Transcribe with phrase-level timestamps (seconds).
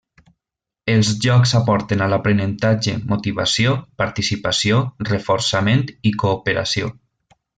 [0.93, 4.81] Els jocs aporten a l'aprenentatge motivació, participació,
[5.13, 6.91] reforçament, i cooperació.